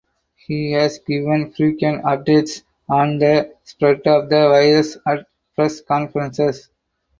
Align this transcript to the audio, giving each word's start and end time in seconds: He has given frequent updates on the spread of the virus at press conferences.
He 0.35 0.71
has 0.71 0.97
given 0.97 1.51
frequent 1.53 2.03
updates 2.05 2.63
on 2.89 3.19
the 3.19 3.53
spread 3.65 3.97
of 4.07 4.29
the 4.31 4.47
virus 4.49 4.97
at 5.05 5.27
press 5.55 5.79
conferences. 5.81 6.71